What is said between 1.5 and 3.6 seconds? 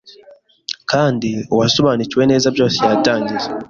uwasobanukiwe neza byose yatangiye